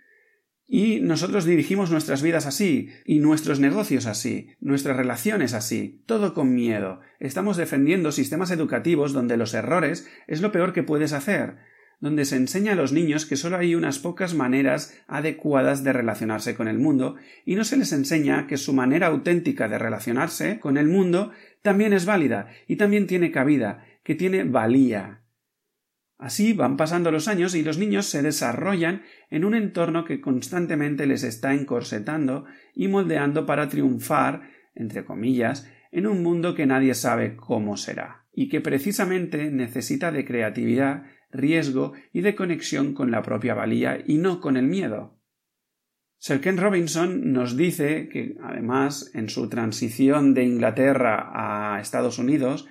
Y 0.65 1.01
nosotros 1.01 1.43
dirigimos 1.43 1.91
nuestras 1.91 2.21
vidas 2.21 2.45
así, 2.45 2.89
y 3.03 3.19
nuestros 3.19 3.59
negocios 3.59 4.05
así, 4.05 4.51
nuestras 4.61 4.95
relaciones 4.95 5.53
así, 5.53 6.01
todo 6.05 6.33
con 6.33 6.55
miedo. 6.55 7.01
Estamos 7.19 7.57
defendiendo 7.57 8.13
sistemas 8.13 8.51
educativos 8.51 9.11
donde 9.11 9.35
los 9.35 9.53
errores 9.53 10.09
es 10.27 10.41
lo 10.41 10.53
peor 10.53 10.71
que 10.71 10.83
puedes 10.83 11.11
hacer, 11.11 11.57
donde 11.99 12.23
se 12.23 12.37
enseña 12.37 12.71
a 12.71 12.75
los 12.75 12.93
niños 12.93 13.25
que 13.25 13.35
solo 13.35 13.57
hay 13.57 13.75
unas 13.75 13.99
pocas 13.99 14.33
maneras 14.33 14.97
adecuadas 15.07 15.83
de 15.83 15.91
relacionarse 15.91 16.55
con 16.55 16.69
el 16.69 16.79
mundo, 16.79 17.15
y 17.45 17.55
no 17.55 17.65
se 17.65 17.75
les 17.75 17.91
enseña 17.91 18.47
que 18.47 18.55
su 18.55 18.71
manera 18.71 19.07
auténtica 19.07 19.67
de 19.67 19.77
relacionarse 19.77 20.61
con 20.61 20.77
el 20.77 20.87
mundo 20.87 21.31
también 21.61 21.91
es 21.91 22.05
válida 22.05 22.47
y 22.67 22.77
también 22.77 23.05
tiene 23.05 23.31
cabida, 23.31 23.85
que 24.03 24.15
tiene 24.15 24.43
valía. 24.43 25.23
Así 26.17 26.53
van 26.53 26.77
pasando 26.77 27.11
los 27.11 27.27
años 27.27 27.55
y 27.55 27.63
los 27.63 27.79
niños 27.79 28.05
se 28.05 28.21
desarrollan 28.21 29.03
en 29.29 29.43
un 29.43 29.55
entorno 29.55 30.05
que 30.05 30.21
constantemente 30.21 31.07
les 31.07 31.23
está 31.23 31.53
encorsetando 31.53 32.45
y 32.75 32.87
moldeando 32.87 33.45
para 33.47 33.69
triunfar, 33.69 34.49
entre 34.75 35.03
comillas, 35.03 35.67
en 35.91 36.05
un 36.05 36.21
mundo 36.21 36.53
que 36.53 36.67
nadie 36.67 36.93
sabe 36.93 37.35
cómo 37.35 37.75
será. 37.75 38.21
y 38.33 38.47
que 38.47 38.61
precisamente 38.61 39.51
necesita 39.51 40.11
de 40.11 40.23
creatividad, 40.23 41.03
riesgo 41.31 41.93
y 42.13 42.21
de 42.21 42.35
conexión 42.35 42.93
con 42.93 43.11
la 43.11 43.23
propia 43.23 43.53
valía 43.53 44.01
y 44.05 44.19
no 44.19 44.39
con 44.39 44.57
el 44.57 44.67
miedo. 44.67 45.19
Sir 46.17 46.39
Ken 46.39 46.57
Robinson 46.57 47.33
nos 47.33 47.57
dice 47.57 48.07
que, 48.07 48.37
además, 48.43 49.11
en 49.15 49.27
su 49.27 49.49
transición 49.49 50.33
de 50.33 50.43
Inglaterra 50.43 51.31
a 51.33 51.81
Estados 51.81 52.19
Unidos, 52.19 52.67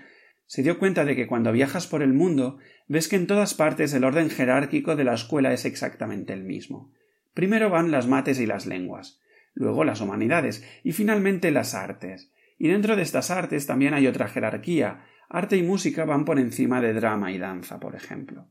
se 0.50 0.64
dio 0.64 0.80
cuenta 0.80 1.04
de 1.04 1.14
que 1.14 1.28
cuando 1.28 1.52
viajas 1.52 1.86
por 1.86 2.02
el 2.02 2.12
mundo 2.12 2.58
ves 2.88 3.06
que 3.06 3.14
en 3.14 3.28
todas 3.28 3.54
partes 3.54 3.94
el 3.94 4.02
orden 4.02 4.30
jerárquico 4.30 4.96
de 4.96 5.04
la 5.04 5.14
escuela 5.14 5.52
es 5.52 5.64
exactamente 5.64 6.32
el 6.32 6.42
mismo. 6.42 6.92
Primero 7.34 7.70
van 7.70 7.92
las 7.92 8.08
mates 8.08 8.40
y 8.40 8.46
las 8.46 8.66
lenguas, 8.66 9.20
luego 9.54 9.84
las 9.84 10.00
humanidades 10.00 10.68
y 10.82 10.90
finalmente 10.90 11.52
las 11.52 11.76
artes. 11.76 12.32
Y 12.58 12.66
dentro 12.66 12.96
de 12.96 13.02
estas 13.02 13.30
artes 13.30 13.68
también 13.68 13.94
hay 13.94 14.08
otra 14.08 14.26
jerarquía. 14.26 15.04
Arte 15.28 15.56
y 15.56 15.62
música 15.62 16.04
van 16.04 16.24
por 16.24 16.40
encima 16.40 16.80
de 16.80 16.94
drama 16.94 17.30
y 17.30 17.38
danza, 17.38 17.78
por 17.78 17.94
ejemplo. 17.94 18.48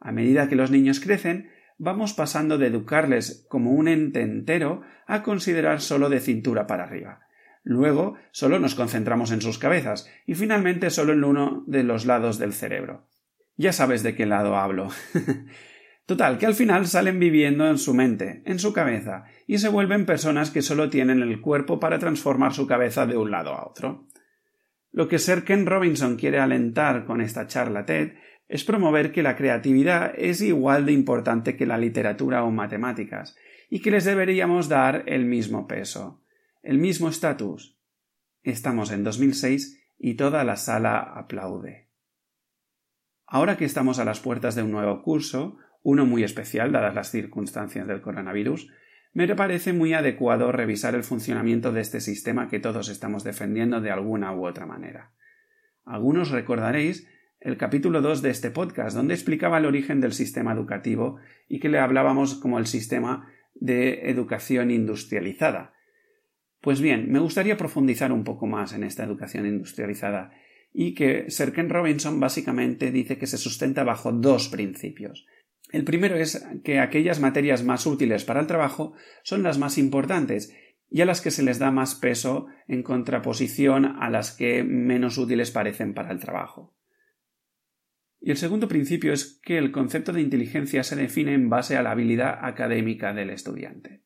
A 0.00 0.10
medida 0.10 0.48
que 0.48 0.56
los 0.56 0.72
niños 0.72 0.98
crecen, 0.98 1.48
vamos 1.78 2.12
pasando 2.12 2.58
de 2.58 2.66
educarles 2.66 3.46
como 3.48 3.70
un 3.70 3.86
ente 3.86 4.20
entero 4.22 4.82
a 5.06 5.22
considerar 5.22 5.80
solo 5.80 6.08
de 6.08 6.18
cintura 6.18 6.66
para 6.66 6.82
arriba. 6.82 7.20
Luego 7.64 8.16
solo 8.30 8.58
nos 8.58 8.74
concentramos 8.74 9.32
en 9.32 9.40
sus 9.40 9.58
cabezas 9.58 10.08
y 10.26 10.34
finalmente 10.34 10.90
solo 10.90 11.14
en 11.14 11.24
uno 11.24 11.64
de 11.66 11.82
los 11.82 12.04
lados 12.04 12.38
del 12.38 12.52
cerebro. 12.52 13.08
Ya 13.56 13.72
sabes 13.72 14.02
de 14.02 14.14
qué 14.14 14.26
lado 14.26 14.56
hablo. 14.56 14.90
Total, 16.06 16.36
que 16.36 16.44
al 16.44 16.54
final 16.54 16.86
salen 16.86 17.18
viviendo 17.18 17.66
en 17.66 17.78
su 17.78 17.94
mente, 17.94 18.42
en 18.44 18.58
su 18.58 18.74
cabeza, 18.74 19.24
y 19.46 19.56
se 19.56 19.70
vuelven 19.70 20.04
personas 20.04 20.50
que 20.50 20.60
solo 20.60 20.90
tienen 20.90 21.22
el 21.22 21.40
cuerpo 21.40 21.80
para 21.80 21.98
transformar 21.98 22.52
su 22.52 22.66
cabeza 22.66 23.06
de 23.06 23.16
un 23.16 23.30
lado 23.30 23.54
a 23.54 23.66
otro. 23.66 24.06
Lo 24.92 25.08
que 25.08 25.18
Sir 25.18 25.44
Ken 25.44 25.64
Robinson 25.64 26.16
quiere 26.16 26.40
alentar 26.40 27.06
con 27.06 27.22
esta 27.22 27.46
charla 27.46 27.86
TED 27.86 28.12
es 28.48 28.64
promover 28.64 29.10
que 29.10 29.22
la 29.22 29.36
creatividad 29.36 30.12
es 30.18 30.42
igual 30.42 30.84
de 30.84 30.92
importante 30.92 31.56
que 31.56 31.64
la 31.64 31.78
literatura 31.78 32.44
o 32.44 32.50
matemáticas, 32.50 33.34
y 33.70 33.80
que 33.80 33.90
les 33.90 34.04
deberíamos 34.04 34.68
dar 34.68 35.04
el 35.06 35.24
mismo 35.24 35.66
peso 35.66 36.23
el 36.64 36.78
mismo 36.78 37.10
estatus. 37.10 37.78
Estamos 38.42 38.90
en 38.90 39.04
2006 39.04 39.86
y 39.98 40.14
toda 40.14 40.44
la 40.44 40.56
sala 40.56 40.98
aplaude. 40.98 41.90
Ahora 43.26 43.58
que 43.58 43.66
estamos 43.66 43.98
a 43.98 44.04
las 44.06 44.20
puertas 44.20 44.54
de 44.54 44.62
un 44.62 44.72
nuevo 44.72 45.02
curso, 45.02 45.58
uno 45.82 46.06
muy 46.06 46.24
especial 46.24 46.72
dadas 46.72 46.94
las 46.94 47.10
circunstancias 47.10 47.86
del 47.86 48.00
coronavirus, 48.00 48.72
me 49.12 49.32
parece 49.36 49.74
muy 49.74 49.92
adecuado 49.92 50.52
revisar 50.52 50.94
el 50.94 51.04
funcionamiento 51.04 51.70
de 51.70 51.82
este 51.82 52.00
sistema 52.00 52.48
que 52.48 52.60
todos 52.60 52.88
estamos 52.88 53.24
defendiendo 53.24 53.82
de 53.82 53.90
alguna 53.90 54.34
u 54.34 54.46
otra 54.46 54.64
manera. 54.64 55.12
Algunos 55.84 56.30
recordaréis 56.30 57.06
el 57.40 57.58
capítulo 57.58 58.00
2 58.00 58.22
de 58.22 58.30
este 58.30 58.50
podcast, 58.50 58.96
donde 58.96 59.12
explicaba 59.12 59.58
el 59.58 59.66
origen 59.66 60.00
del 60.00 60.14
sistema 60.14 60.54
educativo 60.54 61.18
y 61.46 61.60
que 61.60 61.68
le 61.68 61.78
hablábamos 61.78 62.34
como 62.34 62.58
el 62.58 62.66
sistema 62.66 63.30
de 63.54 64.08
educación 64.08 64.70
industrializada, 64.70 65.74
pues 66.64 66.80
bien, 66.80 67.12
me 67.12 67.18
gustaría 67.18 67.58
profundizar 67.58 68.10
un 68.10 68.24
poco 68.24 68.46
más 68.46 68.72
en 68.72 68.84
esta 68.84 69.04
educación 69.04 69.44
industrializada 69.44 70.32
y 70.72 70.94
que 70.94 71.26
Sir 71.28 71.52
Ken 71.52 71.68
Robinson 71.68 72.18
básicamente 72.18 72.90
dice 72.90 73.18
que 73.18 73.26
se 73.26 73.36
sustenta 73.36 73.84
bajo 73.84 74.12
dos 74.12 74.48
principios. 74.48 75.26
El 75.72 75.84
primero 75.84 76.16
es 76.16 76.42
que 76.64 76.80
aquellas 76.80 77.20
materias 77.20 77.64
más 77.64 77.84
útiles 77.84 78.24
para 78.24 78.40
el 78.40 78.46
trabajo 78.46 78.94
son 79.24 79.42
las 79.42 79.58
más 79.58 79.76
importantes 79.76 80.56
y 80.88 81.02
a 81.02 81.04
las 81.04 81.20
que 81.20 81.30
se 81.30 81.42
les 81.42 81.58
da 81.58 81.70
más 81.70 81.96
peso 81.96 82.46
en 82.66 82.82
contraposición 82.82 83.84
a 83.84 84.08
las 84.08 84.34
que 84.34 84.64
menos 84.64 85.18
útiles 85.18 85.50
parecen 85.50 85.92
para 85.92 86.12
el 86.12 86.18
trabajo. 86.18 86.74
Y 88.22 88.30
el 88.30 88.38
segundo 88.38 88.68
principio 88.68 89.12
es 89.12 89.38
que 89.44 89.58
el 89.58 89.70
concepto 89.70 90.14
de 90.14 90.22
inteligencia 90.22 90.82
se 90.82 90.96
define 90.96 91.34
en 91.34 91.50
base 91.50 91.76
a 91.76 91.82
la 91.82 91.90
habilidad 91.90 92.38
académica 92.40 93.12
del 93.12 93.28
estudiante. 93.28 94.02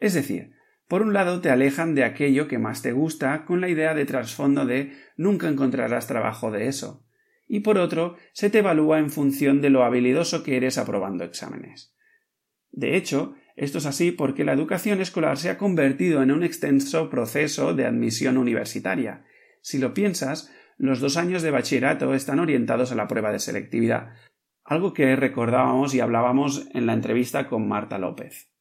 Es 0.00 0.14
decir, 0.14 0.56
por 0.94 1.02
un 1.02 1.12
lado 1.12 1.40
te 1.40 1.50
alejan 1.50 1.96
de 1.96 2.04
aquello 2.04 2.46
que 2.46 2.60
más 2.60 2.80
te 2.80 2.92
gusta 2.92 3.44
con 3.46 3.60
la 3.60 3.68
idea 3.68 3.94
de 3.94 4.04
trasfondo 4.04 4.64
de 4.64 4.92
nunca 5.16 5.48
encontrarás 5.48 6.06
trabajo 6.06 6.52
de 6.52 6.68
eso. 6.68 7.04
Y 7.48 7.62
por 7.62 7.78
otro, 7.78 8.14
se 8.32 8.48
te 8.48 8.60
evalúa 8.60 9.00
en 9.00 9.10
función 9.10 9.60
de 9.60 9.70
lo 9.70 9.82
habilidoso 9.82 10.44
que 10.44 10.56
eres 10.56 10.78
aprobando 10.78 11.24
exámenes. 11.24 11.96
De 12.70 12.94
hecho, 12.94 13.34
esto 13.56 13.78
es 13.78 13.86
así 13.86 14.12
porque 14.12 14.44
la 14.44 14.52
educación 14.52 15.00
escolar 15.00 15.36
se 15.36 15.50
ha 15.50 15.58
convertido 15.58 16.22
en 16.22 16.30
un 16.30 16.44
extenso 16.44 17.10
proceso 17.10 17.74
de 17.74 17.86
admisión 17.86 18.36
universitaria. 18.36 19.24
Si 19.62 19.78
lo 19.78 19.94
piensas, 19.94 20.52
los 20.78 21.00
dos 21.00 21.16
años 21.16 21.42
de 21.42 21.50
bachillerato 21.50 22.14
están 22.14 22.38
orientados 22.38 22.92
a 22.92 22.94
la 22.94 23.08
prueba 23.08 23.32
de 23.32 23.40
selectividad, 23.40 24.12
algo 24.62 24.94
que 24.94 25.16
recordábamos 25.16 25.92
y 25.92 25.98
hablábamos 25.98 26.68
en 26.72 26.86
la 26.86 26.92
entrevista 26.92 27.48
con 27.48 27.66
Marta 27.66 27.98
López. 27.98 28.53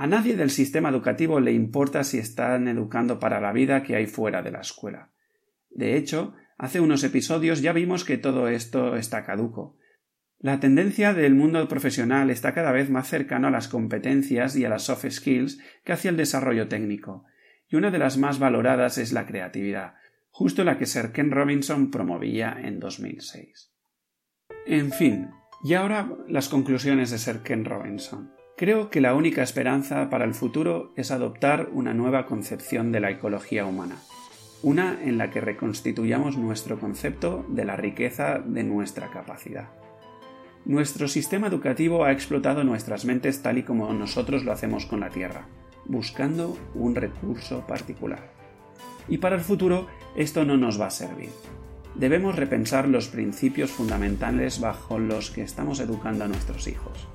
A 0.00 0.06
nadie 0.06 0.36
del 0.36 0.50
sistema 0.50 0.90
educativo 0.90 1.40
le 1.40 1.50
importa 1.50 2.04
si 2.04 2.18
están 2.18 2.68
educando 2.68 3.18
para 3.18 3.40
la 3.40 3.52
vida 3.52 3.82
que 3.82 3.96
hay 3.96 4.06
fuera 4.06 4.42
de 4.42 4.52
la 4.52 4.60
escuela. 4.60 5.10
De 5.70 5.96
hecho, 5.96 6.36
hace 6.56 6.78
unos 6.78 7.02
episodios 7.02 7.62
ya 7.62 7.72
vimos 7.72 8.04
que 8.04 8.16
todo 8.16 8.46
esto 8.46 8.94
está 8.94 9.24
caduco. 9.24 9.76
La 10.38 10.60
tendencia 10.60 11.14
del 11.14 11.34
mundo 11.34 11.66
profesional 11.66 12.30
está 12.30 12.54
cada 12.54 12.70
vez 12.70 12.90
más 12.90 13.08
cercano 13.08 13.48
a 13.48 13.50
las 13.50 13.66
competencias 13.66 14.54
y 14.54 14.64
a 14.64 14.68
las 14.68 14.84
soft 14.84 15.04
skills 15.10 15.58
que 15.82 15.92
hacia 15.92 16.10
el 16.10 16.16
desarrollo 16.16 16.68
técnico, 16.68 17.24
y 17.68 17.74
una 17.74 17.90
de 17.90 17.98
las 17.98 18.18
más 18.18 18.38
valoradas 18.38 18.98
es 18.98 19.12
la 19.12 19.26
creatividad, 19.26 19.94
justo 20.30 20.62
la 20.62 20.78
que 20.78 20.86
Sir 20.86 21.10
Ken 21.10 21.32
Robinson 21.32 21.90
promovía 21.90 22.56
en 22.62 22.78
2006. 22.78 23.72
En 24.64 24.92
fin, 24.92 25.30
y 25.64 25.74
ahora 25.74 26.08
las 26.28 26.48
conclusiones 26.48 27.10
de 27.10 27.18
Sir 27.18 27.40
Ken 27.40 27.64
Robinson. 27.64 28.38
Creo 28.58 28.90
que 28.90 29.00
la 29.00 29.14
única 29.14 29.44
esperanza 29.44 30.10
para 30.10 30.24
el 30.24 30.34
futuro 30.34 30.90
es 30.96 31.12
adoptar 31.12 31.68
una 31.72 31.94
nueva 31.94 32.26
concepción 32.26 32.90
de 32.90 32.98
la 32.98 33.08
ecología 33.08 33.64
humana, 33.64 33.98
una 34.64 35.00
en 35.00 35.16
la 35.16 35.30
que 35.30 35.40
reconstituyamos 35.40 36.36
nuestro 36.36 36.80
concepto 36.80 37.46
de 37.48 37.64
la 37.64 37.76
riqueza 37.76 38.40
de 38.40 38.64
nuestra 38.64 39.10
capacidad. 39.10 39.68
Nuestro 40.64 41.06
sistema 41.06 41.46
educativo 41.46 42.04
ha 42.04 42.10
explotado 42.10 42.64
nuestras 42.64 43.04
mentes 43.04 43.42
tal 43.42 43.58
y 43.58 43.62
como 43.62 43.92
nosotros 43.92 44.42
lo 44.42 44.50
hacemos 44.50 44.86
con 44.86 44.98
la 44.98 45.10
Tierra, 45.10 45.46
buscando 45.84 46.58
un 46.74 46.96
recurso 46.96 47.64
particular. 47.64 48.32
Y 49.06 49.18
para 49.18 49.36
el 49.36 49.42
futuro 49.42 49.86
esto 50.16 50.44
no 50.44 50.56
nos 50.56 50.80
va 50.80 50.86
a 50.86 50.90
servir. 50.90 51.30
Debemos 51.94 52.34
repensar 52.34 52.88
los 52.88 53.06
principios 53.06 53.70
fundamentales 53.70 54.58
bajo 54.58 54.98
los 54.98 55.30
que 55.30 55.42
estamos 55.42 55.78
educando 55.78 56.24
a 56.24 56.28
nuestros 56.28 56.66
hijos. 56.66 57.06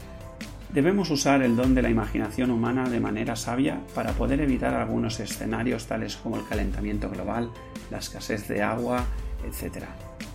Debemos 0.73 1.11
usar 1.11 1.43
el 1.43 1.55
don 1.55 1.75
de 1.75 1.83
la 1.83 1.91
imaginación 1.91 2.49
humana 2.49 2.89
de 2.89 2.99
manera 2.99 3.35
sabia 3.35 3.79
para 3.93 4.13
poder 4.13 4.41
evitar 4.41 4.73
algunos 4.73 5.19
escenarios 5.19 5.85
tales 5.85 6.15
como 6.15 6.35
el 6.35 6.47
calentamiento 6.47 7.11
global, 7.11 7.51
la 7.91 7.99
escasez 7.99 8.47
de 8.47 8.63
agua, 8.63 9.05
etc. 9.45 9.85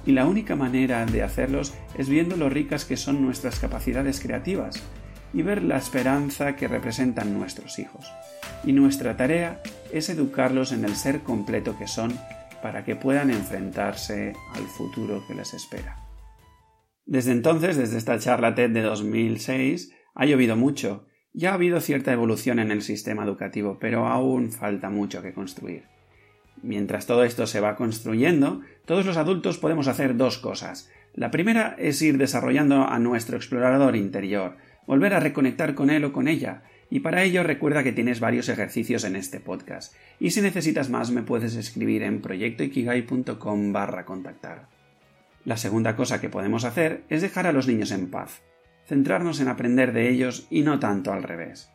Y 0.07 0.13
la 0.13 0.27
única 0.27 0.55
manera 0.55 1.05
de 1.07 1.25
hacerlos 1.25 1.75
es 1.97 2.09
viendo 2.09 2.37
lo 2.37 2.49
ricas 2.49 2.85
que 2.85 2.97
son 2.97 3.21
nuestras 3.21 3.59
capacidades 3.59 4.21
creativas 4.21 4.81
y 5.35 5.43
ver 5.43 5.61
la 5.65 5.77
esperanza 5.77 6.55
que 6.55 6.69
representan 6.69 7.37
nuestros 7.37 7.81
hijos. 7.81 8.09
Y 8.63 8.73
nuestra 8.73 9.17
tarea 9.17 9.61
es 9.93 10.09
educarlos 10.09 10.71
en 10.71 10.85
el 10.85 10.95
ser 10.95 11.23
completo 11.23 11.77
que 11.77 11.89
son 11.89 12.17
para 12.63 12.85
que 12.85 12.95
puedan 12.95 13.31
enfrentarse 13.31 14.35
al 14.55 14.67
futuro 14.69 15.21
que 15.27 15.35
les 15.35 15.53
espera. 15.53 16.05
Desde 17.07 17.33
entonces, 17.33 17.77
desde 17.77 17.99
esta 17.99 18.21
charla 18.21 18.55
TED 18.55 18.71
de 18.71 18.83
2006, 18.83 19.95
ha 20.19 20.27
llovido 20.27 20.57
mucho, 20.57 21.07
ya 21.33 21.53
ha 21.53 21.55
habido 21.55 21.81
cierta 21.81 22.13
evolución 22.13 22.59
en 22.59 22.73
el 22.73 22.83
sistema 22.83 23.23
educativo, 23.23 23.79
pero 23.81 24.09
aún 24.09 24.51
falta 24.51 24.91
mucho 24.91 25.23
que 25.23 25.33
construir. 25.33 25.85
Mientras 26.61 27.07
todo 27.07 27.23
esto 27.23 27.47
se 27.47 27.61
va 27.61 27.77
construyendo, 27.77 28.61
todos 28.85 29.07
los 29.07 29.17
adultos 29.17 29.59
podemos 29.59 29.87
hacer 29.87 30.17
dos 30.17 30.39
cosas. 30.39 30.91
La 31.15 31.31
primera 31.31 31.77
es 31.79 32.03
ir 32.03 32.19
desarrollando 32.19 32.89
a 32.89 32.99
nuestro 32.99 33.37
explorador 33.37 33.95
interior, 33.95 34.57
volver 34.89 35.15
a 35.15 35.21
reconectar 35.21 35.77
con 35.77 35.89
él 35.89 36.05
o 36.05 36.13
con 36.13 36.27
ella, 36.27 36.65
y 36.91 36.99
para 36.99 37.23
ello 37.23 37.45
recuerda 37.45 37.85
que 37.85 37.93
tienes 37.93 38.19
varios 38.19 38.49
ejercicios 38.49 39.05
en 39.05 39.15
este 39.15 39.39
podcast, 39.39 39.95
y 40.19 40.31
si 40.31 40.41
necesitas 40.41 40.91
más 40.91 41.13
me 41.13 41.23
puedes 41.23 41.55
escribir 41.55 42.03
en 42.03 42.23
proyectoikigai.com 42.23 43.73
barra 43.73 44.05
contactar. 44.05 44.67
La 45.45 45.57
segunda 45.57 45.95
cosa 45.95 46.21
que 46.21 46.29
podemos 46.29 46.65
hacer 46.65 47.05
es 47.09 47.23
dejar 47.23 47.47
a 47.47 47.53
los 47.53 47.69
niños 47.69 47.93
en 47.93 48.11
paz 48.11 48.43
centrarnos 48.89 49.41
en 49.41 49.49
aprender 49.49 49.93
de 49.93 50.09
ellos 50.09 50.47
y 50.51 50.63
no 50.63 50.79
tanto 50.79 51.13
al 51.13 51.23
revés. 51.23 51.71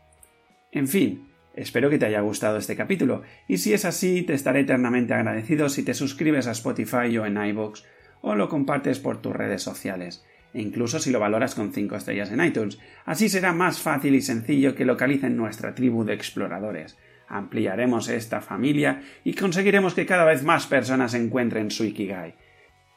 En 0.72 0.88
fin, 0.88 1.30
espero 1.54 1.90
que 1.92 2.00
te 2.00 2.08
haya 2.08 2.22
gustado 2.22 2.58
este 2.58 2.76
capítulo, 2.76 3.22
y 3.48 3.60
si 3.60 3.74
es 3.74 3.86
así, 3.86 4.24
te 4.24 4.34
estaré 4.34 4.62
eternamente 4.62 5.14
agradecido 5.14 5.70
si 5.70 5.84
te 5.84 5.94
suscribes 5.94 6.48
a 6.48 6.52
Spotify 6.52 7.16
o 7.20 7.26
en 7.28 7.38
iVoox, 7.38 7.84
o 8.22 8.36
lo 8.36 8.50
compartes 8.50 9.00
por 9.00 9.22
tus 9.22 9.36
redes 9.36 9.62
sociales, 9.62 10.26
e 10.54 10.62
incluso 10.62 10.98
si 10.98 11.12
lo 11.12 11.20
valoras 11.20 11.54
con 11.54 11.72
5 11.72 11.96
estrellas 11.96 12.32
en 12.32 12.44
iTunes. 12.44 12.80
Así 13.06 13.30
será 13.30 13.54
más 13.54 13.80
fácil 13.80 14.16
y 14.16 14.22
sencillo 14.22 14.76
que 14.76 14.86
localicen 14.86 15.38
nuestra 15.38 15.76
tribu 15.76 16.04
de 16.04 16.14
exploradores. 16.14 16.98
ampliaremos 17.28 18.10
esta 18.10 18.42
familia 18.42 19.02
y 19.24 19.34
conseguiremos 19.34 19.94
que 19.94 20.06
cada 20.06 20.26
vez 20.26 20.44
más 20.44 20.68
personas 20.68 21.14
encuentren 21.14 21.72
su 21.72 21.84
Ikigai. 21.84 22.36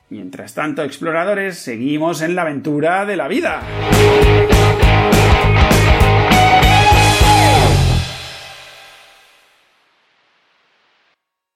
Mientras 0.09 0.55
tanto, 0.55 0.83
exploradores, 0.83 1.59
seguimos 1.59 2.21
en 2.21 2.37
la 2.37 2.43
aventura 2.43 3.05
de 3.05 3.17
la 3.17 3.27
vida. 3.27 3.63